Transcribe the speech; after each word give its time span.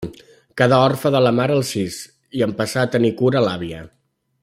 Quedà 0.61 0.77
orfe 0.85 1.11
de 1.17 1.21
la 1.25 1.33
mare 1.41 1.55
als 1.59 1.73
sis 1.75 1.99
i 2.39 2.43
en 2.49 2.57
passà 2.63 2.87
a 2.87 2.91
tenir-ne 2.97 3.17
cura 3.23 3.45
l'àvia. 3.49 3.85